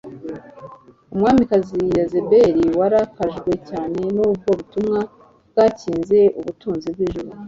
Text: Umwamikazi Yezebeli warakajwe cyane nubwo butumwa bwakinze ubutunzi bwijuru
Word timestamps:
Umwamikazi 1.13 1.79
Yezebeli 1.95 2.65
warakajwe 2.79 3.51
cyane 3.69 3.99
nubwo 4.15 4.49
butumwa 4.57 4.99
bwakinze 5.49 6.19
ubutunzi 6.39 6.87
bwijuru 6.95 7.29